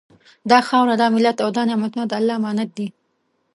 [0.49, 2.87] دا خاوره، دا ملت او دا نعمتونه د الله امانت دي